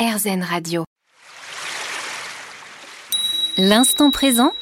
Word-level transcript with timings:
RZN 0.00 0.42
Radio. 0.42 0.84
L'instant 3.58 4.10
présent 4.10 4.52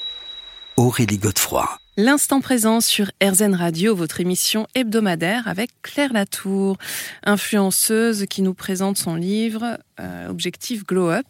Aurélie 0.76 1.18
Godefroy. 1.18 1.78
L'instant 1.96 2.40
présent 2.40 2.80
sur 2.80 3.12
RZN 3.22 3.54
Radio, 3.54 3.94
votre 3.94 4.20
émission 4.20 4.66
hebdomadaire 4.74 5.46
avec 5.46 5.70
Claire 5.82 6.12
Latour, 6.12 6.76
influenceuse 7.22 8.26
qui 8.26 8.42
nous 8.42 8.52
présente 8.52 8.96
son 8.96 9.14
livre 9.14 9.78
euh, 10.00 10.28
Objectif 10.28 10.84
Glow 10.84 11.08
Up. 11.08 11.26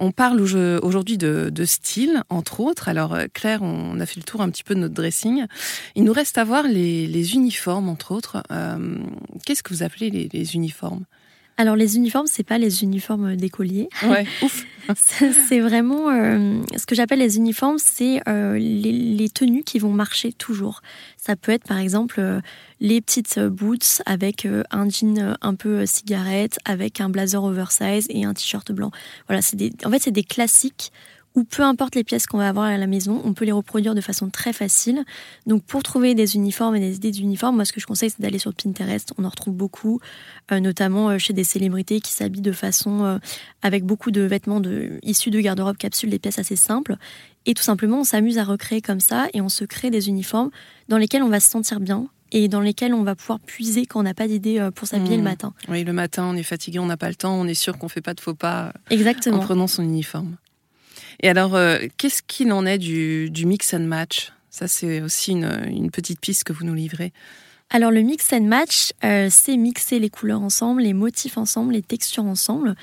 On 0.00 0.10
parle 0.10 0.40
aujourd'hui 0.40 1.16
de, 1.16 1.64
style, 1.64 2.24
entre 2.30 2.58
autres. 2.58 2.88
Alors 2.88 3.14
euh, 3.14 3.26
Claire, 3.32 3.62
on 3.62 4.00
a 4.00 4.06
fait 4.06 4.18
le 4.18 4.24
tour 4.24 4.40
un 4.40 4.50
petit 4.50 4.64
peu 4.64 4.74
de 4.74 4.80
notre 4.80 4.94
dressing. 4.94 5.44
Il 5.94 6.02
nous 6.02 6.12
reste 6.12 6.38
à 6.38 6.44
voir 6.44 6.64
les, 6.64 7.34
uniformes, 7.34 7.88
entre 7.88 8.10
autres. 8.10 8.42
Euh, 8.50 8.98
qu'est-ce 9.46 9.62
que 9.62 9.72
vous 9.72 9.84
appelez 9.84 10.10
les 10.10 10.54
uniformes? 10.56 11.04
Alors 11.56 11.76
les 11.76 11.96
uniformes, 11.96 12.26
c'est 12.26 12.42
pas 12.42 12.58
les 12.58 12.82
uniformes 12.82 13.36
d'écoliers. 13.36 13.88
Ouais, 14.02 14.26
ouf. 14.42 14.64
c'est 15.48 15.60
vraiment 15.60 16.10
euh, 16.10 16.60
ce 16.76 16.84
que 16.84 16.94
j'appelle 16.94 17.20
les 17.20 17.36
uniformes, 17.36 17.78
c'est 17.78 18.20
euh, 18.28 18.58
les, 18.58 19.28
tenues 19.28 19.62
qui 19.62 19.78
vont 19.78 19.92
marcher 19.92 20.32
toujours. 20.32 20.82
Ça 21.16 21.36
peut 21.36 21.52
être 21.52 21.64
par 21.64 21.78
exemple 21.78 22.16
euh, 22.18 22.40
les 22.80 23.00
petites 23.00 23.38
boots 23.38 24.02
avec 24.04 24.46
un 24.70 24.88
jean 24.88 25.36
un 25.40 25.54
peu 25.54 25.86
cigarette, 25.86 26.58
avec 26.64 27.00
un 27.00 27.08
blazer 27.08 27.42
oversize 27.42 28.06
et 28.10 28.24
un 28.24 28.34
t-shirt 28.34 28.72
blanc. 28.72 28.90
Voilà, 29.28 29.40
c'est 29.40 29.56
en 29.84 29.90
fait 29.90 30.00
c'est 30.02 30.10
des 30.10 30.24
classiques 30.24 30.92
ou 31.34 31.44
peu 31.44 31.62
importe 31.62 31.96
les 31.96 32.04
pièces 32.04 32.26
qu'on 32.26 32.38
va 32.38 32.48
avoir 32.48 32.66
à 32.66 32.78
la 32.78 32.86
maison, 32.86 33.20
on 33.24 33.34
peut 33.34 33.44
les 33.44 33.52
reproduire 33.52 33.94
de 33.94 34.00
façon 34.00 34.30
très 34.30 34.52
facile. 34.52 35.04
Donc 35.46 35.64
pour 35.64 35.82
trouver 35.82 36.14
des 36.14 36.36
uniformes 36.36 36.76
et 36.76 36.80
des 36.80 36.96
idées 36.96 37.10
d'uniformes, 37.10 37.56
moi 37.56 37.64
ce 37.64 37.72
que 37.72 37.80
je 37.80 37.86
conseille 37.86 38.10
c'est 38.10 38.20
d'aller 38.20 38.38
sur 38.38 38.54
Pinterest, 38.54 39.12
on 39.18 39.24
en 39.24 39.28
retrouve 39.28 39.54
beaucoup, 39.54 40.00
euh, 40.52 40.60
notamment 40.60 41.10
euh, 41.10 41.18
chez 41.18 41.32
des 41.32 41.44
célébrités 41.44 42.00
qui 42.00 42.12
s'habillent 42.12 42.40
de 42.40 42.52
façon 42.52 43.04
euh, 43.04 43.18
avec 43.62 43.84
beaucoup 43.84 44.12
de 44.12 44.20
vêtements 44.20 44.60
de, 44.60 45.00
issus 45.02 45.30
de 45.30 45.40
garde-robe 45.40 45.76
capsule, 45.76 46.10
des 46.10 46.20
pièces 46.20 46.38
assez 46.38 46.56
simples. 46.56 46.96
Et 47.46 47.54
tout 47.54 47.62
simplement 47.62 48.00
on 48.00 48.04
s'amuse 48.04 48.38
à 48.38 48.44
recréer 48.44 48.80
comme 48.80 49.00
ça 49.00 49.26
et 49.34 49.40
on 49.40 49.48
se 49.48 49.64
crée 49.64 49.90
des 49.90 50.08
uniformes 50.08 50.50
dans 50.88 50.98
lesquels 50.98 51.22
on 51.22 51.28
va 51.28 51.40
se 51.40 51.50
sentir 51.50 51.80
bien, 51.80 52.06
et 52.32 52.48
dans 52.48 52.60
lesquels 52.60 52.94
on 52.94 53.04
va 53.04 53.14
pouvoir 53.14 53.38
puiser 53.38 53.86
quand 53.86 54.00
on 54.00 54.02
n'a 54.02 54.14
pas 54.14 54.26
d'idée 54.26 54.68
pour 54.74 54.88
s'habiller 54.88 55.16
le 55.16 55.22
mmh. 55.22 55.24
matin. 55.24 55.54
Oui, 55.68 55.84
le 55.84 55.92
matin, 55.92 56.24
on 56.24 56.34
est 56.34 56.42
fatigué, 56.42 56.80
on 56.80 56.86
n'a 56.86 56.96
pas 56.96 57.08
le 57.08 57.14
temps, 57.14 57.34
on 57.34 57.46
est 57.46 57.54
sûr 57.54 57.78
qu'on 57.78 57.88
fait 57.88 58.00
pas 58.00 58.12
de 58.12 58.20
faux 58.20 58.34
pas 58.34 58.72
Exactement. 58.90 59.36
en 59.36 59.40
prenant 59.40 59.68
son 59.68 59.84
uniforme. 59.84 60.36
Et 61.22 61.28
alors, 61.28 61.54
euh, 61.54 61.78
qu'est-ce 61.96 62.22
qu'il 62.22 62.52
en 62.52 62.66
est 62.66 62.78
du, 62.78 63.30
mix 63.46 63.74
and 63.74 63.80
match? 63.80 64.32
Ça, 64.50 64.68
c'est 64.68 65.00
aussi 65.00 65.32
une, 65.32 65.90
petite 65.90 66.20
piste 66.20 66.44
que 66.44 66.52
vous 66.52 66.64
nous 66.64 66.74
livrez. 66.74 67.12
Alors 67.70 67.90
le 67.90 68.02
mix 68.02 68.32
and 68.32 68.42
match, 68.42 68.92
euh, 69.04 69.28
c'est 69.30 69.56
mixer 69.56 69.98
les 69.98 70.10
couleurs 70.10 70.42
ensemble, 70.42 70.82
les 70.82 70.92
motifs 70.92 71.38
ensemble, 71.38 71.72
les 71.72 71.82
textures 71.82 72.24
ensemble. 72.24 72.76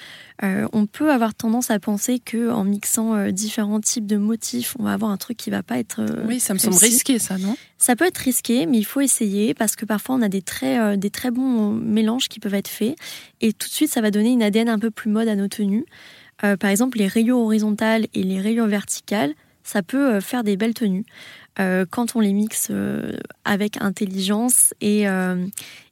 Euh, 0.43 0.67
on 0.73 0.87
peut 0.87 1.11
avoir 1.11 1.35
tendance 1.35 1.69
à 1.69 1.79
penser 1.79 2.19
que 2.19 2.49
en 2.49 2.63
mixant 2.63 3.29
différents 3.29 3.79
types 3.79 4.07
de 4.07 4.17
motifs, 4.17 4.75
on 4.79 4.83
va 4.83 4.93
avoir 4.93 5.11
un 5.11 5.17
truc 5.17 5.37
qui 5.37 5.49
va 5.49 5.61
pas 5.61 5.77
être. 5.77 6.03
oui, 6.27 6.39
ça 6.39 6.53
me 6.55 6.59
semble 6.59 6.75
risqué, 6.75 7.19
ça, 7.19 7.37
non? 7.37 7.55
Ça 7.77 7.95
peut 7.95 8.05
être 8.05 8.17
risqué, 8.17 8.65
mais 8.65 8.79
il 8.79 8.83
faut 8.83 9.01
essayer 9.01 9.53
parce 9.53 9.75
que 9.75 9.85
parfois 9.85 10.15
on 10.15 10.21
a 10.23 10.29
des 10.29 10.41
très, 10.41 10.97
des 10.97 11.11
très 11.11 11.31
bons 11.31 11.71
mélanges 11.71 12.27
qui 12.27 12.39
peuvent 12.39 12.55
être 12.55 12.67
faits 12.67 12.95
et 13.39 13.53
tout 13.53 13.69
de 13.69 13.73
suite 13.73 13.91
ça 13.91 14.01
va 14.01 14.11
donner 14.11 14.31
une 14.31 14.43
ADN 14.43 14.67
un 14.67 14.79
peu 14.79 14.91
plus 14.91 15.11
mode 15.11 15.27
à 15.27 15.35
nos 15.35 15.47
tenues. 15.47 15.85
Euh, 16.43 16.57
par 16.57 16.69
exemple, 16.69 16.97
les 16.97 17.07
rayons 17.07 17.43
horizontales 17.43 18.07
et 18.13 18.23
les 18.23 18.39
rayons 18.41 18.67
verticales, 18.67 19.33
ça 19.63 19.83
peut 19.83 20.15
euh, 20.15 20.21
faire 20.21 20.43
des 20.43 20.57
belles 20.57 20.73
tenues 20.73 21.05
euh, 21.59 21.85
quand 21.89 22.15
on 22.15 22.19
les 22.19 22.33
mixe 22.33 22.71
avec 23.45 23.81
intelligence 23.81 24.73
et, 24.81 25.05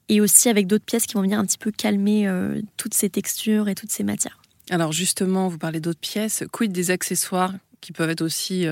et 0.09 0.21
aussi 0.21 0.49
avec 0.49 0.67
d'autres 0.67 0.85
pièces 0.85 1.05
qui 1.05 1.15
vont 1.15 1.21
venir 1.21 1.39
un 1.39 1.45
petit 1.45 1.57
peu 1.57 1.71
calmer 1.71 2.31
toutes 2.77 2.93
ces 2.93 3.09
textures 3.09 3.67
et 3.67 3.75
toutes 3.75 3.91
ces 3.91 4.03
matières. 4.03 4.41
Alors 4.69 4.91
justement, 4.91 5.47
vous 5.47 5.57
parlez 5.57 5.79
d'autres 5.79 5.99
pièces. 5.99 6.43
Quid 6.51 6.71
des 6.71 6.91
accessoires 6.91 7.53
qui 7.81 7.91
peuvent 7.91 8.09
être 8.09 8.21
aussi 8.21 8.65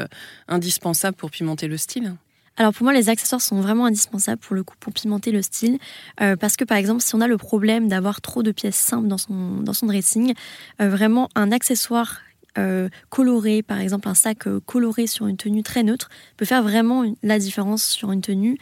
indispensables 0.47 1.17
pour 1.17 1.31
pimenter 1.31 1.67
le 1.67 1.77
style? 1.77 2.15
Alors 2.57 2.73
pour 2.73 2.83
moi, 2.83 2.93
les 2.93 3.09
accessoires 3.09 3.41
sont 3.41 3.61
vraiment 3.61 3.85
indispensables 3.85 4.41
pour 4.41 4.55
le 4.55 4.63
coup 4.63 4.75
pour 4.79 4.91
pimenter 4.91 5.31
le 5.31 5.43
style, 5.43 5.77
euh, 6.21 6.35
parce 6.35 6.57
que 6.57 6.65
par 6.65 6.77
exemple, 6.77 7.03
si 7.03 7.13
on 7.13 7.21
a 7.21 7.27
le 7.27 7.37
problème 7.37 7.87
d'avoir 7.87 8.19
trop 8.19 8.41
de 8.41 8.51
pièces 8.51 8.75
simples 8.75 9.07
dans 9.07 9.19
son 9.19 9.61
dans 9.61 9.73
son 9.73 9.85
dressing, 9.85 10.33
euh, 10.81 10.89
vraiment 10.89 11.29
un 11.35 11.51
accessoire 11.51 12.21
euh, 12.57 12.89
coloré, 13.09 13.61
par 13.61 13.79
exemple 13.79 14.09
un 14.09 14.15
sac 14.15 14.45
coloré 14.65 15.05
sur 15.05 15.27
une 15.27 15.37
tenue 15.37 15.61
très 15.61 15.83
neutre, 15.83 16.09
peut 16.35 16.45
faire 16.45 16.63
vraiment 16.63 17.03
la 17.21 17.37
différence 17.37 17.83
sur 17.83 18.11
une 18.11 18.21
tenue. 18.21 18.57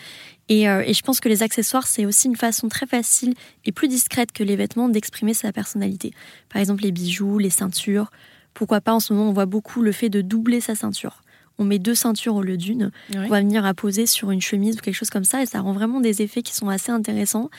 Et, 0.50 0.64
et 0.66 0.94
je 0.94 1.02
pense 1.02 1.22
que 1.22 1.30
les 1.30 1.42
accessoires, 1.42 1.88
c'est 1.88 2.06
aussi 2.06 2.28
une 2.28 2.36
façon 2.36 2.68
très 2.68 2.86
facile 2.86 3.34
et 3.64 3.72
plus 3.72 3.88
discrète 3.88 4.32
que 4.32 4.44
les 4.44 4.56
vêtements 4.56 4.90
d'exprimer 4.90 5.34
sa 5.34 5.52
personnalité. 5.52 6.14
Par 6.50 6.62
exemple, 6.62 6.84
les 6.84 6.92
bijoux, 6.92 7.40
les 7.40 7.50
ceintures. 7.50 8.12
Pourquoi 8.54 8.80
pas 8.80 8.94
en 8.94 9.00
ce 9.00 9.12
moment, 9.12 9.30
on 9.30 9.34
voit 9.34 9.48
beaucoup 9.48 9.82
le 9.82 9.92
fait 9.92 10.10
de 10.10 10.22
doubler 10.22 10.62
sa 10.62 10.76
ceinture 10.76 11.24
on 11.58 11.64
met 11.64 11.80
deux 11.80 11.96
ceintures 11.96 12.36
au 12.36 12.42
lieu 12.42 12.58
d'une. 12.58 12.92
On 13.16 13.28
va 13.28 13.40
venir 13.40 13.66
à 13.66 13.74
poser 13.74 14.06
sur 14.06 14.32
une 14.32 14.42
chemise 14.42 14.78
ou 14.78 14.80
quelque 14.80 14.96
chose 14.96 15.10
comme 15.10 15.24
ça 15.24 15.42
et 15.42 15.46
ça 15.46 15.62
rend 15.62 15.74
vraiment 15.74 16.02
des 16.02 16.22
effets 16.22 16.42
qui 16.42 16.54
sont 16.54 16.70
assez 16.70 16.92
intéressants. 16.92 17.50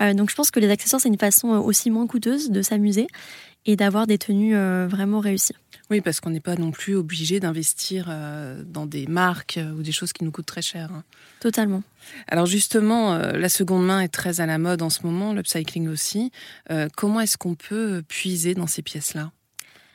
Euh, 0.00 0.14
donc 0.14 0.30
je 0.30 0.34
pense 0.34 0.50
que 0.50 0.60
les 0.60 0.70
accessoires, 0.70 1.00
c'est 1.00 1.08
une 1.08 1.18
façon 1.18 1.52
euh, 1.52 1.58
aussi 1.58 1.90
moins 1.90 2.06
coûteuse 2.06 2.50
de 2.50 2.62
s'amuser 2.62 3.06
et 3.64 3.76
d'avoir 3.76 4.06
des 4.06 4.18
tenues 4.18 4.56
euh, 4.56 4.86
vraiment 4.88 5.20
réussies. 5.20 5.54
Oui, 5.90 6.00
parce 6.00 6.20
qu'on 6.20 6.30
n'est 6.30 6.40
pas 6.40 6.56
non 6.56 6.70
plus 6.70 6.96
obligé 6.96 7.38
d'investir 7.38 8.10
dans 8.64 8.86
des 8.86 9.06
marques 9.06 9.60
ou 9.76 9.82
des 9.82 9.92
choses 9.92 10.14
qui 10.14 10.24
nous 10.24 10.30
coûtent 10.30 10.46
très 10.46 10.62
cher. 10.62 10.90
Hein. 10.90 11.04
Totalement. 11.38 11.82
Alors 12.28 12.46
justement, 12.46 13.18
la 13.18 13.48
seconde 13.50 13.84
main 13.84 14.00
est 14.00 14.08
très 14.08 14.40
à 14.40 14.46
la 14.46 14.56
mode 14.56 14.80
en 14.80 14.88
ce 14.88 15.02
moment, 15.02 15.34
l'upcycling 15.34 15.88
aussi. 15.88 16.32
comment 16.96 17.20
est-ce 17.20 17.36
qu'on 17.36 17.56
peut 17.56 18.02
puiser 18.08 18.54
dans 18.54 18.66
ces 18.66 18.80
pièces-là? 18.80 19.32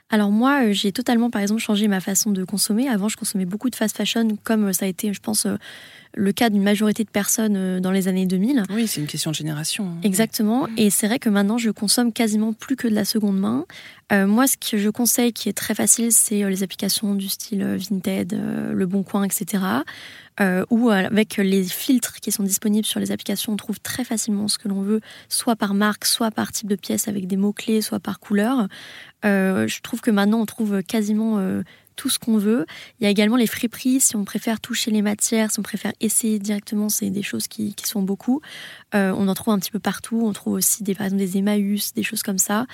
Alors 0.09 0.31
moi, 0.31 0.63
euh, 0.63 0.71
j'ai 0.71 0.91
totalement, 0.91 1.29
par 1.29 1.41
exemple, 1.41 1.61
changé 1.61 1.87
ma 1.87 1.99
façon 1.99 2.31
de 2.31 2.45
consommer. 2.45 2.87
Avant, 2.87 3.09
je 3.09 3.17
consommais 3.17 3.45
beaucoup 3.45 3.69
de 3.69 3.75
fast 3.75 3.97
fashion, 3.97 4.37
comme 4.43 4.67
euh, 4.67 4.73
ça 4.73 4.85
a 4.85 4.87
été, 4.87 5.13
je 5.13 5.19
pense, 5.19 5.45
euh, 5.45 5.55
le 6.13 6.31
cas 6.31 6.49
d'une 6.49 6.63
majorité 6.63 7.03
de 7.03 7.09
personnes 7.09 7.79
dans 7.79 7.91
les 7.91 8.07
années 8.07 8.25
2000. 8.25 8.63
Oui, 8.69 8.87
c'est 8.87 9.01
une 9.01 9.07
question 9.07 9.31
de 9.31 9.35
génération. 9.35 9.85
Hein. 9.85 9.97
Exactement. 10.03 10.67
Et 10.77 10.89
c'est 10.89 11.07
vrai 11.07 11.19
que 11.19 11.29
maintenant, 11.29 11.57
je 11.57 11.69
consomme 11.69 12.13
quasiment 12.13 12.53
plus 12.53 12.75
que 12.75 12.87
de 12.87 12.95
la 12.95 13.05
seconde 13.05 13.37
main. 13.37 13.65
moi, 14.11 14.47
ce 14.47 14.57
que 14.57 14.77
je 14.77 14.89
conseille, 14.89 15.31
qui 15.31 15.47
est 15.47 15.53
très 15.53 15.75
facile, 15.75 16.11
c'est 16.11 16.49
les 16.49 16.63
applications 16.63 17.13
du 17.13 17.29
style 17.29 17.63
Vinted, 17.63 18.35
Le 18.73 18.85
Bon 18.87 19.03
Coin, 19.03 19.25
etc. 19.25 19.61
Euh, 20.39 20.63
ou 20.69 20.89
avec 20.89 21.37
les 21.37 21.63
filtres 21.63 22.19
qui 22.19 22.31
sont 22.31 22.43
disponibles 22.43 22.85
sur 22.85 22.99
les 22.99 23.11
applications, 23.11 23.53
on 23.53 23.57
trouve 23.57 23.79
très 23.79 24.03
facilement 24.03 24.47
ce 24.47 24.59
que 24.59 24.67
l'on 24.67 24.81
veut, 24.81 25.01
soit 25.29 25.55
par 25.55 25.73
marque, 25.73 26.05
soit 26.05 26.29
par 26.29 26.51
type 26.51 26.67
de 26.67 26.75
pièce 26.75 27.07
avec 27.07 27.25
des 27.25 27.37
mots-clés, 27.37 27.81
soit 27.81 27.99
par 27.99 28.19
couleur. 28.19 28.67
Euh, 29.25 29.67
je 29.67 29.81
trouve 29.81 30.01
que 30.01 30.11
maintenant, 30.11 30.41
on 30.41 30.45
trouve 30.45 30.83
quasiment 30.83 31.39
euh, 31.39 31.63
tout 31.97 32.09
ce 32.09 32.19
qu'on 32.19 32.37
veut. 32.37 32.65
Il 32.99 33.03
y 33.03 33.07
a 33.07 33.09
également 33.09 33.35
les 33.35 33.47
friperies, 33.47 33.99
si 33.99 34.15
on 34.15 34.23
préfère 34.23 34.61
toucher 34.61 34.91
les 34.91 35.01
matières, 35.01 35.51
si 35.51 35.59
on 35.59 35.63
préfère 35.63 35.91
essayer 35.99 36.39
directement, 36.39 36.87
c'est 36.87 37.09
des 37.09 37.23
choses 37.23 37.47
qui, 37.47 37.73
qui 37.73 37.87
sont 37.87 38.01
beaucoup. 38.01 38.41
Euh, 38.95 39.13
on 39.17 39.27
en 39.27 39.33
trouve 39.33 39.53
un 39.53 39.59
petit 39.59 39.71
peu 39.71 39.79
partout. 39.79 40.21
On 40.23 40.31
trouve 40.31 40.53
aussi 40.53 40.83
des, 40.83 40.95
par 40.95 41.07
exemple 41.07 41.21
des 41.21 41.37
Emmaüs, 41.37 41.93
des 41.93 42.03
choses 42.03 42.23
comme 42.23 42.37
ça, 42.37 42.65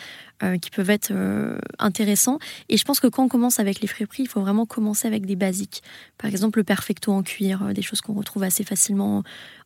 euh, 0.44 0.58
qui 0.58 0.70
peuvent 0.70 0.92
être 0.92 1.12
euh, 1.12 1.58
intéressants. 1.80 2.38
Et 2.70 2.78
je 2.78 2.86
pense 2.86 3.00
que 3.00 3.08
quand 3.08 3.24
on 3.24 3.30
commence 3.30 3.60
avec 3.60 3.82
les 3.82 3.88
friperies, 3.88 4.24
il 4.24 4.30
faut 4.30 4.42
vraiment 4.42 4.66
commencer 4.66 5.08
avec 5.08 5.26
des 5.26 5.36
basiques. 5.36 5.82
Par 6.20 6.30
exemple, 6.30 6.60
le 6.60 6.64
perfecto 6.64 7.12
en 7.12 7.24
cuir, 7.24 7.74
des 7.74 7.82
choses 7.82 8.02
qu'on 8.02 8.14
retrouve 8.14 8.44
assez 8.44 8.64
facilement 8.64 9.24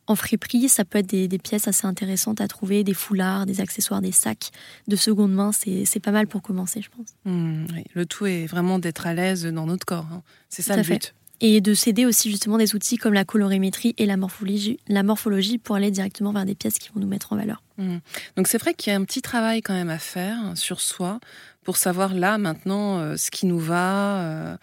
en 0.08 0.16
friperie, 0.16 0.68
ça 0.68 0.84
peut 0.84 0.98
être 0.98 1.06
des, 1.06 1.38
pièces 1.38 1.68
assez 1.68 1.86
intéressantes 1.86 2.40
à 2.40 2.48
trouver, 2.48 2.82
des 2.82 2.94
foulards, 2.94 3.46
des 3.46 3.60
accessoires, 3.60 4.00
des 4.00 4.12
sacs 4.12 4.50
de 4.88 4.96
seconde 4.96 5.32
main. 5.32 5.52
C'est 5.52 6.00
pas 6.00 6.10
mal 6.10 6.26
pour 6.26 6.42
commencer, 6.42 6.80
je 6.82 6.88
pense. 6.88 7.08
Mmh, 7.24 7.66
le 7.94 8.06
tout 8.06 8.26
est 8.26 8.46
vraiment 8.46 8.78
d'être 8.78 9.06
à 9.06 9.14
l'aise 9.14 9.44
dans 9.44 9.66
notre 9.66 9.84
corps. 9.84 10.06
Hein. 10.10 10.22
C'est 10.48 10.62
ça 10.62 10.76
le 10.76 10.82
but. 10.82 11.14
Et 11.40 11.60
de 11.60 11.72
s'aider 11.72 12.04
aussi 12.04 12.30
justement 12.32 12.58
des 12.58 12.74
outils 12.74 12.96
comme 12.96 13.14
la 13.14 13.24
colorimétrie 13.24 13.94
et 13.96 14.06
la 14.06 14.16
morphologie, 14.16 14.80
la 14.88 15.04
morphologie 15.04 15.58
pour 15.58 15.76
aller 15.76 15.92
directement 15.92 16.32
vers 16.32 16.44
des 16.44 16.56
pièces 16.56 16.80
qui 16.80 16.88
vont 16.92 17.00
nous 17.00 17.06
mettre 17.06 17.32
en 17.32 17.36
valeur. 17.36 17.62
Mmh. 17.76 17.98
Donc 18.36 18.48
c'est 18.48 18.58
vrai 18.58 18.74
qu'il 18.74 18.92
y 18.92 18.96
a 18.96 18.98
un 18.98 19.04
petit 19.04 19.22
travail 19.22 19.62
quand 19.62 19.74
même 19.74 19.90
à 19.90 19.98
faire 19.98 20.38
sur 20.56 20.80
soi 20.80 21.20
pour 21.62 21.76
savoir 21.76 22.14
là 22.14 22.38
maintenant 22.38 22.98
euh, 22.98 23.16
ce 23.16 23.30
qui 23.30 23.46
nous 23.46 23.60
va. 23.60 24.22
Euh, 24.22 24.56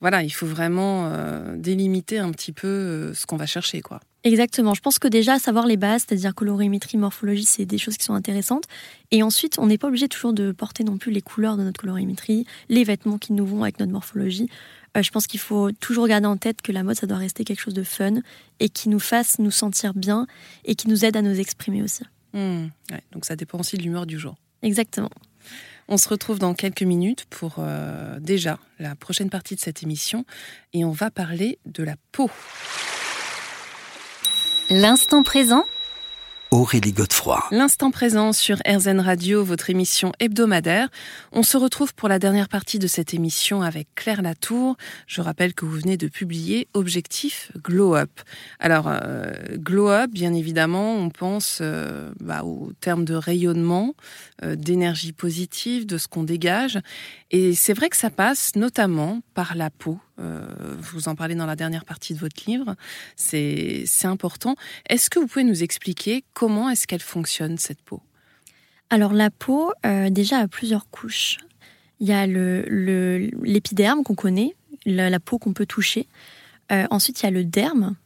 voilà, 0.00 0.22
il 0.22 0.30
faut 0.30 0.46
vraiment 0.46 1.06
euh, 1.06 1.56
délimiter 1.56 2.18
un 2.18 2.30
petit 2.30 2.52
peu 2.52 3.12
ce 3.14 3.26
qu'on 3.26 3.36
va 3.36 3.46
chercher, 3.46 3.82
quoi. 3.82 4.00
Exactement. 4.24 4.74
Je 4.74 4.80
pense 4.80 4.98
que 4.98 5.08
déjà, 5.08 5.38
savoir 5.38 5.66
les 5.66 5.76
bases, 5.76 6.04
c'est-à-dire 6.06 6.34
colorimétrie, 6.34 6.96
morphologie, 6.96 7.44
c'est 7.44 7.64
des 7.64 7.78
choses 7.78 7.96
qui 7.96 8.04
sont 8.04 8.14
intéressantes. 8.14 8.64
Et 9.10 9.22
ensuite, 9.22 9.58
on 9.58 9.66
n'est 9.66 9.78
pas 9.78 9.88
obligé 9.88 10.08
toujours 10.08 10.32
de 10.32 10.52
porter 10.52 10.84
non 10.84 10.96
plus 10.96 11.10
les 11.10 11.22
couleurs 11.22 11.56
de 11.56 11.64
notre 11.64 11.80
colorimétrie, 11.80 12.46
les 12.68 12.84
vêtements 12.84 13.18
qui 13.18 13.32
nous 13.32 13.44
vont 13.44 13.62
avec 13.62 13.80
notre 13.80 13.92
morphologie. 13.92 14.48
Euh, 14.96 15.02
je 15.02 15.10
pense 15.10 15.26
qu'il 15.26 15.40
faut 15.40 15.72
toujours 15.72 16.06
garder 16.06 16.26
en 16.26 16.36
tête 16.36 16.62
que 16.62 16.70
la 16.70 16.82
mode, 16.82 16.96
ça 16.96 17.06
doit 17.06 17.16
rester 17.16 17.44
quelque 17.44 17.60
chose 17.60 17.74
de 17.74 17.82
fun 17.82 18.20
et 18.60 18.68
qui 18.68 18.88
nous 18.88 19.00
fasse 19.00 19.38
nous 19.38 19.50
sentir 19.50 19.94
bien 19.94 20.26
et 20.64 20.74
qui 20.74 20.88
nous 20.88 21.04
aide 21.04 21.16
à 21.16 21.22
nous 21.22 21.38
exprimer 21.38 21.82
aussi. 21.82 22.04
Mmh. 22.34 22.68
donc 23.12 23.26
ça 23.26 23.36
dépend 23.36 23.58
aussi 23.58 23.76
de 23.76 23.82
l'humeur 23.82 24.06
du 24.06 24.18
jour. 24.18 24.36
Exactement. 24.62 25.10
On 25.88 25.98
se 25.98 26.08
retrouve 26.08 26.38
dans 26.38 26.54
quelques 26.54 26.82
minutes 26.82 27.26
pour 27.28 27.56
euh, 27.58 28.18
déjà 28.20 28.58
la 28.78 28.94
prochaine 28.94 29.28
partie 29.28 29.54
de 29.54 29.60
cette 29.60 29.82
émission 29.82 30.24
et 30.72 30.84
on 30.84 30.92
va 30.92 31.10
parler 31.10 31.58
de 31.66 31.82
la 31.82 31.96
peau. 32.12 32.30
L'instant 34.70 35.22
présent 35.22 35.64
Aurélie 36.50 36.92
Godefroy. 36.92 37.42
L'instant 37.50 37.90
présent 37.90 38.32
sur 38.34 38.58
RZN 38.68 39.00
Radio, 39.00 39.42
votre 39.42 39.70
émission 39.70 40.12
hebdomadaire. 40.20 40.88
On 41.32 41.42
se 41.42 41.56
retrouve 41.56 41.94
pour 41.94 42.10
la 42.10 42.18
dernière 42.18 42.48
partie 42.48 42.78
de 42.78 42.86
cette 42.86 43.14
émission 43.14 43.62
avec 43.62 43.88
Claire 43.94 44.20
Latour. 44.20 44.76
Je 45.06 45.22
rappelle 45.22 45.54
que 45.54 45.64
vous 45.64 45.78
venez 45.78 45.96
de 45.96 46.08
publier 46.08 46.68
Objectif 46.74 47.50
Glow 47.56 47.96
Up. 47.96 48.10
Alors, 48.60 48.86
euh, 48.86 49.32
Glow 49.54 49.88
Up, 49.88 50.10
bien 50.10 50.34
évidemment, 50.34 50.94
on 50.94 51.08
pense 51.08 51.60
euh, 51.62 52.12
bah, 52.20 52.44
au 52.44 52.72
terme 52.80 53.06
de 53.06 53.14
rayonnement, 53.14 53.94
euh, 54.44 54.54
d'énergie 54.54 55.12
positive, 55.12 55.86
de 55.86 55.96
ce 55.96 56.06
qu'on 56.06 56.22
dégage. 56.22 56.78
Et 57.30 57.54
c'est 57.54 57.72
vrai 57.72 57.88
que 57.88 57.96
ça 57.96 58.10
passe 58.10 58.56
notamment 58.56 59.22
par 59.32 59.54
la 59.54 59.70
peau. 59.70 59.98
Vous 60.18 61.08
en 61.08 61.14
parlez 61.14 61.34
dans 61.34 61.46
la 61.46 61.56
dernière 61.56 61.84
partie 61.84 62.14
de 62.14 62.18
votre 62.18 62.42
livre. 62.46 62.76
C'est 63.16 63.86
important. 64.04 64.56
Est-ce 64.88 65.10
que 65.10 65.18
vous 65.18 65.26
pouvez 65.26 65.44
nous 65.44 65.62
expliquer 65.62 66.24
comment 66.32 66.70
est-ce 66.70 66.86
qu'elle 66.86 67.00
fonctionne, 67.00 67.58
cette 67.58 67.82
peau? 67.82 68.02
Alors 68.92 69.14
la 69.14 69.30
peau, 69.30 69.72
euh, 69.86 70.10
déjà, 70.10 70.36
a 70.36 70.48
plusieurs 70.48 70.90
couches. 70.90 71.38
Il 71.98 72.08
y 72.08 72.12
a 72.12 72.26
l'épiderme 72.26 74.02
qu'on 74.02 74.14
connaît, 74.14 74.54
la, 74.84 75.18
peau 75.18 75.38
qu'on 75.38 75.54
peut 75.54 75.64
toucher. 75.64 76.06
Euh, 76.70 76.86
ensuite, 76.90 77.22
il 77.22 77.24
y 77.24 77.28
a 77.28 77.30
le 77.30 77.42
derme. 77.42 77.96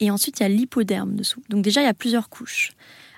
Et 0.00 0.10
ensuite, 0.10 0.40
il 0.40 0.44
y 0.44 0.46
a 0.46 0.48
l'hypoderme 0.48 1.14
dessous. 1.14 1.42
Donc 1.50 1.62
déjà, 1.62 1.82
il 1.82 1.84
y 1.84 1.88
a 1.88 1.94
plusieurs 1.94 2.30
couches. 2.30 2.72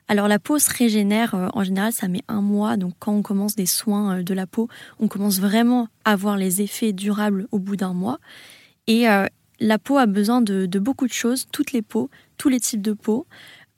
Alors 0.09 0.29
la 0.29 0.39
peau 0.39 0.59
se 0.59 0.71
régénère, 0.71 1.35
euh, 1.35 1.49
en 1.55 1.65
général, 1.65 1.93
ça 1.93 2.09
met 2.09 2.23
un 2.29 2.41
mois. 2.41 2.77
Donc 2.77 2.95
quand 2.99 3.13
on 3.13 3.23
commence 3.23 3.55
des 3.57 3.67
soins 3.67 4.23
de 4.23 4.35
la 4.35 4.47
peau, 4.47 4.69
on 4.99 5.09
commence 5.09 5.41
vraiment 5.41 5.89
à 6.05 6.17
voir 6.17 6.37
les 6.37 6.61
effets 6.61 6.93
durables 6.93 7.47
au 7.51 7.59
bout 7.59 7.77
d'un 7.77 7.93
mois. 7.93 8.19
Et 8.89 9.07
la 9.61 9.79
peau 9.79 9.97
a 9.97 10.07
besoin 10.07 10.43
de, 10.43 10.67
de, 10.67 10.79
beaucoup 10.81 11.07
de 11.07 11.13
choses, 11.13 11.47
toutes 11.53 11.71
les 11.71 11.83
peaux, 11.83 12.11
tous 12.37 12.49
les 12.49 12.59
types 12.59 12.83
de 12.83 12.93
peau. 12.93 13.27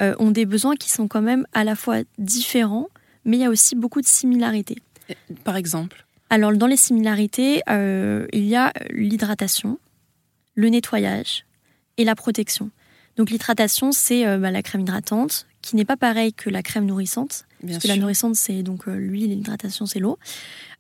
Euh, 0.03 0.15
ont 0.19 0.33
des 0.33 0.45
besoins 0.45 0.75
qui 0.75 0.91
sont 0.91 1.07
quand 1.07 1.23
même 1.23 1.47
à 1.53 1.63
la 1.63 1.77
fois 1.77 1.99
différents, 2.19 2.89
mais 3.25 3.37
il 3.37 3.41
y 3.41 3.45
a 3.45 3.49
aussi 3.49 3.77
beaucoup 3.77 4.01
de 4.01 4.07
similarités. 4.07 4.79
Par 5.45 5.57
exemple? 5.57 6.05
Alors, 6.31 6.53
dans 6.53 6.67
les 6.67 6.77
similarités, 6.77 7.63
euh, 7.71 8.27
il 8.33 8.45
y 8.45 8.57
a 8.57 8.73
l'hydratation, 8.91 9.79
le 10.57 10.69
nettoyage 10.69 11.45
et 11.97 12.05
la 12.05 12.17
protection. 12.17 12.71
Donc, 13.17 13.31
l'hydratation, 13.31 13.93
c'est 13.93 14.27
euh, 14.27 14.39
bah, 14.39 14.51
la 14.51 14.63
crème 14.63 14.81
hydratante, 14.81 15.47
qui 15.65 15.77
n'est 15.77 15.85
pas 15.85 15.97
pareille 15.97 16.35
que 16.35 16.51
la 16.51 16.63
crème 16.63 16.85
nourrissante. 16.85 17.47
parce 17.67 17.79
que 17.79 17.89
la 17.89 17.97
nourrissante, 17.97 18.37
c'est 18.37 18.63
donc 18.63 18.87
l'huile, 18.87 19.31
l'hydratation, 19.31 19.87
c'est 19.87 19.99
l'eau. 19.99 20.19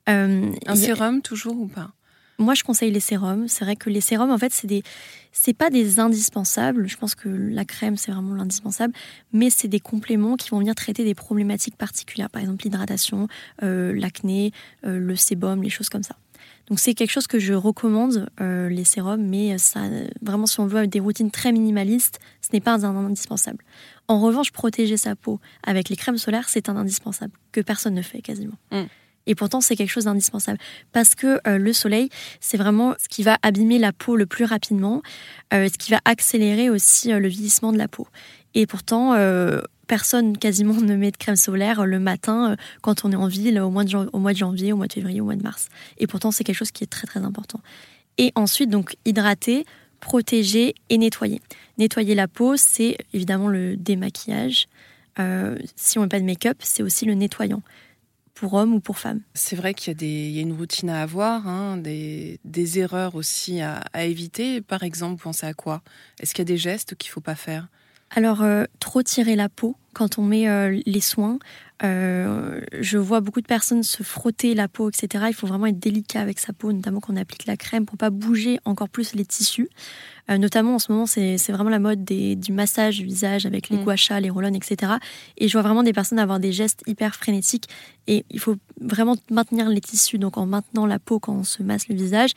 Un 0.06 0.52
sérum, 0.74 1.22
toujours 1.22 1.58
ou 1.58 1.66
pas? 1.66 1.90
Moi, 2.38 2.54
je 2.54 2.64
conseille 2.64 2.90
les 2.90 3.00
sérums. 3.00 3.46
C'est 3.48 3.64
vrai 3.64 3.76
que 3.76 3.88
les 3.88 4.00
sérums, 4.00 4.30
en 4.30 4.38
fait, 4.38 4.52
c'est 4.52 4.66
des, 4.66 4.82
c'est 5.32 5.54
pas 5.54 5.70
des 5.70 6.00
indispensables. 6.00 6.88
Je 6.88 6.96
pense 6.96 7.14
que 7.14 7.28
la 7.28 7.64
crème, 7.64 7.96
c'est 7.96 8.10
vraiment 8.10 8.34
l'indispensable, 8.34 8.92
mais 9.32 9.50
c'est 9.50 9.68
des 9.68 9.80
compléments 9.80 10.36
qui 10.36 10.50
vont 10.50 10.58
venir 10.58 10.74
traiter 10.74 11.04
des 11.04 11.14
problématiques 11.14 11.76
particulières. 11.76 12.30
Par 12.30 12.42
exemple, 12.42 12.64
l'hydratation, 12.64 13.28
euh, 13.62 13.94
l'acné, 13.94 14.52
euh, 14.84 14.98
le 14.98 15.16
sébum, 15.16 15.62
les 15.62 15.70
choses 15.70 15.88
comme 15.88 16.02
ça. 16.02 16.16
Donc 16.68 16.78
c'est 16.78 16.94
quelque 16.94 17.10
chose 17.10 17.26
que 17.26 17.38
je 17.38 17.52
recommande, 17.52 18.28
euh, 18.40 18.68
les 18.68 18.84
sérums, 18.84 19.22
mais 19.22 19.58
ça, 19.58 19.82
vraiment 20.22 20.46
si 20.46 20.60
on 20.60 20.66
veut 20.66 20.86
des 20.86 21.00
routines 21.00 21.30
très 21.30 21.52
minimalistes, 21.52 22.20
ce 22.40 22.48
n'est 22.52 22.60
pas 22.60 22.86
un 22.86 22.96
indispensable. 22.96 23.64
En 24.08 24.20
revanche, 24.20 24.50
protéger 24.50 24.96
sa 24.96 25.14
peau 25.14 25.40
avec 25.62 25.88
les 25.88 25.96
crèmes 25.96 26.18
solaires, 26.18 26.48
c'est 26.48 26.68
un 26.68 26.76
indispensable, 26.76 27.32
que 27.52 27.60
personne 27.60 27.94
ne 27.94 28.02
fait 28.02 28.22
quasiment. 28.22 28.56
Mm. 28.72 28.84
Et 29.26 29.34
pourtant, 29.34 29.60
c'est 29.60 29.76
quelque 29.76 29.90
chose 29.90 30.04
d'indispensable. 30.04 30.58
Parce 30.92 31.14
que 31.14 31.40
euh, 31.46 31.58
le 31.58 31.72
soleil, 31.72 32.08
c'est 32.40 32.56
vraiment 32.56 32.94
ce 33.02 33.08
qui 33.08 33.22
va 33.22 33.38
abîmer 33.42 33.78
la 33.78 33.92
peau 33.92 34.16
le 34.16 34.26
plus 34.26 34.44
rapidement, 34.44 35.02
euh, 35.52 35.68
ce 35.72 35.78
qui 35.78 35.90
va 35.90 36.00
accélérer 36.04 36.70
aussi 36.70 37.12
euh, 37.12 37.18
le 37.18 37.28
vieillissement 37.28 37.72
de 37.72 37.78
la 37.78 37.88
peau. 37.88 38.06
Et 38.54 38.66
pourtant, 38.66 39.14
personne 39.86 40.36
quasiment 40.36 40.74
ne 40.80 40.96
met 40.96 41.10
de 41.10 41.16
crème 41.16 41.36
solaire 41.36 41.86
le 41.86 41.98
matin 41.98 42.56
quand 42.82 43.04
on 43.04 43.12
est 43.12 43.16
en 43.16 43.28
ville 43.28 43.60
au 43.60 43.70
mois, 43.70 43.84
de 43.84 44.36
janvier, 44.36 44.72
au 44.72 44.76
mois 44.76 44.86
de 44.86 44.92
février, 44.92 45.20
au 45.20 45.24
mois 45.24 45.36
de 45.36 45.42
mars. 45.42 45.68
Et 45.98 46.06
pourtant, 46.06 46.30
c'est 46.30 46.44
quelque 46.44 46.56
chose 46.56 46.72
qui 46.72 46.84
est 46.84 46.88
très 46.88 47.06
très 47.06 47.20
important. 47.20 47.60
Et 48.18 48.32
ensuite, 48.34 48.70
donc, 48.70 48.96
hydrater, 49.04 49.64
protéger 50.00 50.74
et 50.88 50.98
nettoyer. 50.98 51.40
Nettoyer 51.78 52.14
la 52.14 52.28
peau, 52.28 52.56
c'est 52.56 52.96
évidemment 53.12 53.48
le 53.48 53.76
démaquillage. 53.76 54.68
si 55.76 55.98
on 55.98 56.02
met 56.02 56.08
pas 56.08 56.20
de 56.20 56.24
make-up, 56.24 56.58
c'est 56.60 56.82
aussi 56.82 57.06
le 57.06 57.14
nettoyant 57.14 57.62
pour 58.34 58.54
hommes 58.54 58.74
ou 58.74 58.80
pour 58.80 58.98
femmes. 58.98 59.20
C'est 59.34 59.56
vrai 59.56 59.74
qu'il 59.74 60.02
y, 60.02 60.38
a 60.38 60.42
une 60.42 60.52
routine 60.52 60.90
à 60.90 61.02
avoir, 61.02 61.46
hein, 61.46 61.76
des, 61.76 62.38
erreurs 62.78 63.14
aussi 63.14 63.60
à, 63.62 63.82
éviter. 64.04 64.60
Par 64.60 64.82
exemple, 64.82 65.22
pensez 65.22 65.46
à 65.46 65.54
quoi? 65.54 65.82
Est-ce 66.20 66.34
qu'il 66.34 66.42
y 66.42 66.46
a 66.46 66.52
des 66.52 66.56
gestes 66.56 66.96
qu'il 66.96 67.10
ne 67.10 67.12
faut 67.12 67.20
pas 67.20 67.36
faire? 67.36 67.68
Alors, 68.16 68.42
euh, 68.42 68.64
trop 68.78 69.02
tirer 69.02 69.34
la 69.34 69.48
peau 69.48 69.76
quand 69.92 70.18
on 70.18 70.22
met 70.22 70.48
euh, 70.48 70.80
les 70.86 71.00
soins. 71.00 71.38
Euh, 71.82 72.60
je 72.80 72.96
vois 72.96 73.20
beaucoup 73.20 73.40
de 73.40 73.46
personnes 73.46 73.82
se 73.82 74.04
frotter 74.04 74.54
la 74.54 74.68
peau, 74.68 74.88
etc. 74.88 75.24
Il 75.28 75.34
faut 75.34 75.48
vraiment 75.48 75.66
être 75.66 75.80
délicat 75.80 76.20
avec 76.20 76.38
sa 76.38 76.52
peau, 76.52 76.72
notamment 76.72 77.00
quand 77.00 77.12
on 77.12 77.16
applique 77.16 77.46
la 77.46 77.56
crème 77.56 77.86
pour 77.86 77.98
pas 77.98 78.10
bouger 78.10 78.60
encore 78.64 78.88
plus 78.88 79.14
les 79.14 79.24
tissus. 79.24 79.68
Euh, 80.30 80.38
notamment 80.38 80.76
en 80.76 80.78
ce 80.78 80.90
moment, 80.90 81.06
c'est 81.06 81.36
vraiment 81.50 81.70
la 81.70 81.78
mode 81.78 82.04
du 82.04 82.52
massage 82.52 82.98
du 82.98 83.04
visage 83.04 83.46
avec 83.46 83.68
les 83.68 83.76
mmh. 83.76 84.20
les 84.20 84.30
rollons, 84.30 84.54
etc. 84.54 84.92
Et 85.38 85.48
je 85.48 85.52
vois 85.52 85.62
vraiment 85.62 85.82
des 85.82 85.92
personnes 85.92 86.18
avoir 86.18 86.40
des 86.40 86.52
gestes 86.52 86.82
hyper 86.86 87.14
frénétiques. 87.14 87.68
Et 88.06 88.24
il 88.30 88.40
faut 88.40 88.56
vraiment 88.80 89.16
maintenir 89.30 89.68
les 89.68 89.80
tissus, 89.80 90.18
donc 90.18 90.36
en 90.36 90.46
maintenant 90.46 90.86
la 90.86 90.98
peau 90.98 91.18
quand 91.18 91.34
on 91.34 91.44
se 91.44 91.62
masse 91.62 91.88
le 91.88 91.94
visage 91.94 92.32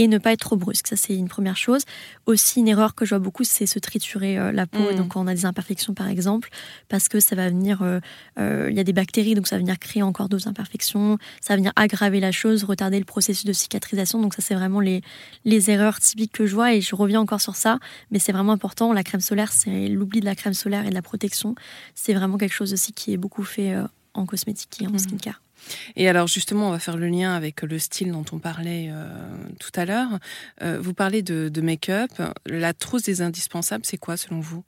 et 0.00 0.08
ne 0.08 0.16
pas 0.16 0.32
être 0.32 0.40
trop 0.40 0.56
brusque. 0.56 0.86
Ça, 0.86 0.96
c'est 0.96 1.14
une 1.14 1.28
première 1.28 1.58
chose. 1.58 1.82
Aussi, 2.24 2.60
une 2.60 2.68
erreur 2.68 2.94
que 2.94 3.04
je 3.04 3.10
vois 3.10 3.18
beaucoup, 3.18 3.44
c'est 3.44 3.66
se 3.66 3.78
triturer 3.78 4.38
euh, 4.38 4.50
la 4.50 4.66
peau. 4.66 4.90
Mmh. 4.90 4.96
Donc, 4.96 5.08
quand 5.08 5.22
on 5.22 5.26
a 5.26 5.34
des 5.34 5.44
imperfections, 5.44 5.92
par 5.92 6.08
exemple, 6.08 6.48
parce 6.88 7.08
que 7.08 7.20
ça 7.20 7.36
va 7.36 7.50
venir, 7.50 7.82
euh, 7.82 8.00
euh, 8.38 8.68
il 8.70 8.76
y 8.76 8.80
a 8.80 8.84
des 8.84 8.94
bactéries, 8.94 9.34
donc 9.34 9.46
ça 9.46 9.56
va 9.56 9.60
venir 9.60 9.78
créer 9.78 10.02
encore 10.02 10.30
d'autres 10.30 10.48
imperfections. 10.48 11.18
Ça 11.42 11.52
va 11.52 11.58
venir 11.58 11.72
aggraver 11.76 12.18
la 12.18 12.32
chose, 12.32 12.64
retarder 12.64 12.98
le 12.98 13.04
processus 13.04 13.44
de 13.44 13.52
cicatrisation. 13.52 14.22
Donc, 14.22 14.32
ça, 14.32 14.40
c'est 14.40 14.54
vraiment 14.54 14.80
les, 14.80 15.02
les 15.44 15.70
erreurs 15.70 16.00
typiques 16.00 16.32
que 16.32 16.46
je 16.46 16.54
vois. 16.54 16.72
Et 16.72 16.80
je 16.80 16.96
reviens 16.96 17.20
encore 17.20 17.29
sur 17.38 17.54
ça, 17.54 17.78
mais 18.10 18.18
c'est 18.18 18.32
vraiment 18.32 18.52
important. 18.52 18.92
La 18.92 19.04
crème 19.04 19.20
solaire, 19.20 19.52
c'est 19.52 19.88
l'oubli 19.88 20.20
de 20.20 20.24
la 20.24 20.34
crème 20.34 20.54
solaire 20.54 20.86
et 20.86 20.90
de 20.90 20.94
la 20.94 21.02
protection. 21.02 21.54
C'est 21.94 22.14
vraiment 22.14 22.38
quelque 22.38 22.54
chose 22.54 22.72
aussi 22.72 22.92
qui 22.92 23.12
est 23.12 23.18
beaucoup 23.18 23.44
fait 23.44 23.76
en 24.14 24.26
cosmétique 24.26 24.82
et 24.82 24.86
en 24.86 24.92
mmh. 24.92 24.98
skincare. 24.98 25.42
Et 25.96 26.08
alors 26.08 26.26
justement, 26.26 26.68
on 26.68 26.70
va 26.70 26.78
faire 26.78 26.96
le 26.96 27.08
lien 27.08 27.34
avec 27.34 27.62
le 27.62 27.78
style 27.78 28.12
dont 28.12 28.24
on 28.32 28.38
parlait 28.38 28.88
euh, 28.90 29.06
tout 29.58 29.72
à 29.74 29.84
l'heure. 29.84 30.18
Euh, 30.62 30.78
vous 30.80 30.94
parlez 30.94 31.22
de, 31.22 31.60
make-up. 31.60 32.10
La 32.46 32.72
trousse 32.72 33.02
des 33.02 33.22
indispensables, 33.22 33.84
c'est 33.84 33.98
quoi 33.98 34.16
selon 34.16 34.40
vous? 34.40 34.64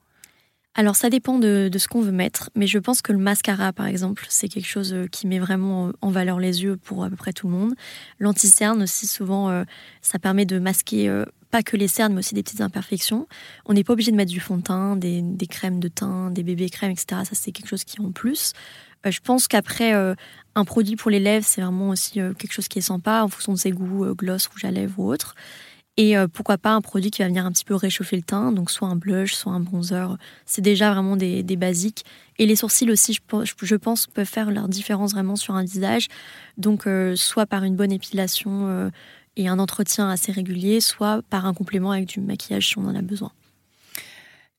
Alors 0.75 0.97
ça 0.97 1.11
dépend 1.11 1.39
de, 1.39 1.71
ce 1.77 1.87
qu'on 1.87 2.01
veut 2.01 2.13
mettre, 2.13 2.49
mais 2.55 2.67
je 2.67 2.79
pense 2.79 3.03
que 3.03 3.13
le 3.13 3.19
mascara 3.19 3.75
par 3.75 3.87
exemple, 3.87 4.25
c'est 4.31 4.49
quelque 4.49 4.69
chose 4.69 4.95
euh, 4.95 5.07
qui 5.07 5.27
met 5.27 5.39
vraiment 5.39 5.93
en 6.01 6.11
valeur 6.11 6.39
les 6.39 6.63
yeux 6.63 6.79
pour 6.79 7.05
à 7.05 7.11
peu 7.11 7.17
près 7.17 7.35
tout 7.35 7.47
le 7.47 7.53
monde. 7.53 7.75
L'anti-cerne 8.19 8.83
aussi 8.83 9.07
souvent, 9.07 9.65
ça 10.01 10.19
permet 10.19 10.47
de 10.47 10.59
masquer 10.59 11.25
pas 11.53 11.63
que 11.63 11.77
les 11.77 11.87
cernes, 11.87 12.15
mais 12.15 12.21
aussi 12.21 12.35
des 12.35 12.43
petites 12.43 12.63
imperfections. 12.63 13.29
On 13.67 13.75
n'est 13.75 13.85
pas 13.85 13.93
obligé 13.93 14.11
de 14.11 14.17
mettre 14.17 14.33
du 14.33 14.41
fond 14.41 14.57
de 14.57 14.63
teint, 14.63 14.97
des, 14.97 15.47
crèmes 15.49 15.79
de 15.79 15.89
teint, 15.89 16.31
des 16.31 16.43
bébés 16.43 16.71
crèmes, 16.71 16.91
etc. 16.91 17.23
Ça 17.25 17.35
c'est 17.35 17.53
quelque 17.53 17.69
chose 17.69 17.85
qui 17.85 17.99
est 17.99 18.05
en 18.05 18.11
plus. 18.11 18.55
Euh, 19.07 19.11
je 19.11 19.21
pense 19.21 19.47
qu'après, 19.49 19.95
euh, 19.95 20.15
un 20.55 20.65
produit 20.65 20.97
pour 20.97 21.11
les 21.11 21.21
lèvres, 21.21 21.45
c'est 21.47 21.61
vraiment 21.61 21.91
aussi 21.91 22.21
euh, 22.21 22.33
quelque 22.33 22.53
chose 22.53 22.69
qui 22.69 22.79
est 22.79 22.83
sympa 22.83 23.23
en 23.23 23.29
fonction 23.29 23.53
de 23.53 23.59
ses 23.59 23.71
goûts, 23.71 24.15
gloss, 24.15 24.47
rouge 24.47 24.65
à 24.65 24.71
lèvres 24.71 24.99
ou 24.99 25.13
autre. 25.13 25.35
Et 25.99 26.15
pourquoi 26.33 26.57
pas 26.57 26.71
un 26.71 26.81
produit 26.81 27.11
qui 27.11 27.21
va 27.21 27.29
venir 27.29 27.45
un 27.45 27.53
petit 27.53 27.67
peu 27.67 27.75
réchauffer 27.75 28.17
le 28.17 28.23
teint, 28.23 28.51
donc 28.51 28.71
soit 28.71 28.89
un 28.89 28.97
blush, 28.97 29.35
soit 29.35 29.53
un 29.53 29.61
bronzer. 29.61 30.17
C'est 30.47 30.63
déjà 30.63 30.91
vraiment 30.91 31.17
des, 31.17 31.43
basiques. 31.57 32.07
Et 32.39 32.47
les 32.47 32.57
sourcils 32.57 32.91
aussi, 32.91 33.13
je, 33.13 33.77
pense, 33.77 34.07
peuvent 34.07 34.25
faire 34.25 34.51
leur 34.51 34.69
différence 34.69 35.13
vraiment 35.13 35.37
sur 35.37 35.55
un 35.55 35.65
visage. 35.65 36.09
Donc, 36.57 36.89
soit 37.17 37.45
par 37.45 37.65
une 37.65 37.77
bonne 37.77 37.93
épilation 37.93 38.91
et 39.37 39.49
un 39.49 39.59
entretien 39.59 40.09
assez 40.09 40.33
régulier, 40.33 40.81
soit 40.81 41.23
par 41.31 41.47
un 41.47 41.55
complément 41.55 41.93
avec 41.93 42.07
du 42.07 42.21
maquillage 42.21 42.69
si 42.69 42.79
on 42.79 42.87
en 42.87 42.95
a 42.95 43.03
besoin. 43.03 43.33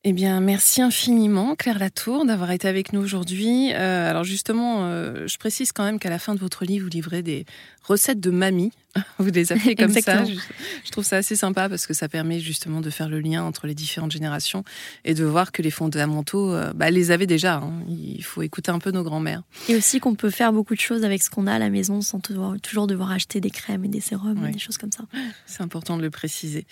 Eh 0.06 0.12
bien, 0.12 0.42
merci 0.42 0.82
infiniment, 0.82 1.56
Claire 1.56 1.80
Latour, 1.80 2.26
d'avoir 2.26 2.52
été 2.52 2.68
avec 2.68 2.92
nous 2.92 3.00
aujourd'hui. 3.00 3.72
Euh, 3.74 4.10
alors 4.10 4.26
justement, 4.26 4.80
euh, 4.82 5.28
je 5.28 5.38
précise 5.38 5.72
quand 5.72 5.86
même 5.86 5.98
qu'à 5.98 6.10
la 6.10 6.20
fin 6.20 6.36
de 6.36 6.40
votre 6.40 6.66
livre, 6.66 6.84
vous 6.84 6.90
livrez 6.90 7.24
des 7.24 7.46
recettes 7.84 8.20
de 8.20 8.30
mamie. 8.30 8.74
Vous 9.20 9.32
les 9.32 9.52
appelez 9.52 9.76
comme 9.76 9.92
ça. 9.92 10.24
Je, 10.26 10.92
trouve 10.92 11.04
ça 11.04 11.18
assez 11.18 11.36
sympa 11.36 11.70
parce 11.70 11.88
que 11.88 11.94
ça 11.94 12.08
permet 12.08 12.40
justement 12.40 12.82
de 12.82 12.90
faire 12.90 13.10
le 13.10 13.20
lien 13.20 13.44
entre 13.44 13.68
les 13.68 13.74
différentes 13.74 14.12
générations 14.12 14.64
et 15.04 15.14
de 15.14 15.24
voir 15.24 15.52
que 15.52 15.62
les 15.62 15.72
fondamentaux, 15.72 16.54
euh, 16.54 16.74
bah, 16.74 16.92
les 16.92 17.12
avaient 17.12 17.28
déjà. 17.28 17.56
Hein. 17.56 17.74
Il 17.88 18.24
faut 18.24 18.42
écouter 18.42 18.72
un 18.72 18.80
peu 18.80 18.92
nos 18.92 19.04
grands-mères. 19.04 19.44
Et 19.68 19.76
aussi 19.76 20.00
qu'on 20.00 20.16
peut 20.16 20.30
faire 20.30 20.54
beaucoup 20.54 20.76
de 20.76 20.80
choses 20.80 21.04
avec 21.04 21.24
ce 21.24 21.30
qu'on 21.30 21.48
a 21.48 21.54
à 21.54 21.60
la 21.60 21.70
maison 21.70 22.02
sans 22.02 22.20
toujours 22.20 22.88
devoir 22.88 23.12
acheter 23.12 23.42
des 23.42 23.50
crèmes 23.50 23.86
et 23.86 23.90
des 23.90 24.02
sérums 24.02 24.46
et 24.46 24.52
des 24.52 24.60
choses 24.60 24.78
comme 24.78 24.92
ça. 24.92 25.06
C'est 25.46 25.62
important 25.62 25.98
de 25.98 26.02
le 26.02 26.10
préciser. 26.10 26.66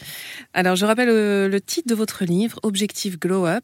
Alors, 0.54 0.76
je 0.76 0.86
rappelle 0.86 1.10
le 1.10 1.62
titre 1.62 1.88
de 1.88 1.96
votre 1.96 2.26
livre, 2.26 2.60
Objectif 2.64 3.20
Glow 3.20 3.46
Up, 3.46 3.64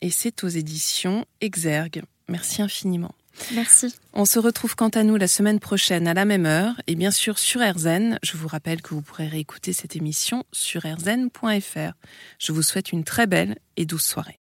et 0.00 0.10
c'est 0.10 0.44
aux 0.44 0.48
éditions 0.48 1.24
Exergue. 1.40 2.02
Merci 2.28 2.62
infiniment. 2.62 3.14
Merci. 3.54 3.94
On 4.12 4.24
se 4.24 4.38
retrouve 4.38 4.74
quant 4.74 4.88
à 4.88 5.02
nous 5.02 5.16
la 5.16 5.28
semaine 5.28 5.60
prochaine 5.60 6.06
à 6.06 6.14
la 6.14 6.24
même 6.24 6.44
heure 6.44 6.74
et 6.86 6.94
bien 6.94 7.10
sûr 7.10 7.38
sur 7.38 7.60
RZN. 7.60 8.18
Je 8.22 8.36
vous 8.36 8.48
rappelle 8.48 8.82
que 8.82 8.94
vous 8.94 9.00
pourrez 9.00 9.26
réécouter 9.26 9.72
cette 9.72 9.96
émission 9.96 10.44
sur 10.52 10.82
rzn.fr. 10.82 11.92
Je 12.38 12.52
vous 12.52 12.62
souhaite 12.62 12.92
une 12.92 13.04
très 13.04 13.26
belle 13.26 13.56
et 13.76 13.86
douce 13.86 14.04
soirée. 14.04 14.36